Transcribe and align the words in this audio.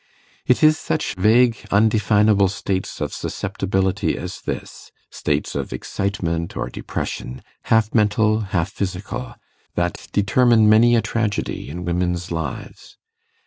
It 0.47 0.63
is 0.63 0.79
such 0.79 1.13
vague 1.13 1.57
undefinable 1.69 2.47
states 2.47 2.99
of 3.01 3.13
susceptibility 3.13 4.17
as 4.17 4.41
this 4.41 4.91
states 5.11 5.53
of 5.53 5.71
excitement 5.71 6.57
or 6.57 6.71
depression, 6.71 7.43
half 7.65 7.93
mental, 7.93 8.39
half 8.39 8.71
physical 8.71 9.35
that 9.75 10.07
determine 10.11 10.67
many 10.67 10.95
a 10.95 11.03
tragedy 11.03 11.69
in 11.69 11.85
women's 11.85 12.31
lives. 12.31 12.97